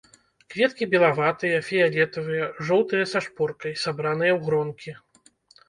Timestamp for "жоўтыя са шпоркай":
2.71-3.79